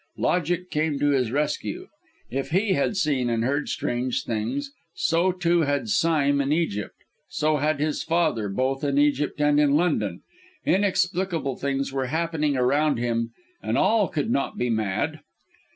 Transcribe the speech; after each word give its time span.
Logic 0.17 0.67
came 0.71 0.97
to 0.97 1.11
his 1.11 1.31
rescue. 1.31 1.85
If 2.31 2.49
he 2.49 2.73
had 2.73 2.97
seen 2.97 3.29
and 3.29 3.43
heard 3.43 3.69
strange 3.69 4.23
things, 4.23 4.71
so, 4.95 5.31
too, 5.31 5.61
had 5.61 5.89
Sime 5.89 6.41
in 6.41 6.51
Egypt 6.51 6.95
so 7.29 7.57
had 7.57 7.79
his 7.79 8.01
father, 8.01 8.49
both 8.49 8.83
in 8.83 8.97
Egypt 8.97 9.39
and 9.39 9.59
in 9.59 9.75
London! 9.75 10.21
Inexplicable 10.65 11.55
things 11.55 11.93
were 11.93 12.07
happening 12.07 12.57
around 12.57 12.97
him; 12.97 13.29
and 13.61 13.77
all 13.77 14.07
could 14.07 14.31
not 14.31 14.57
be 14.57 14.71
mad! 14.71 15.19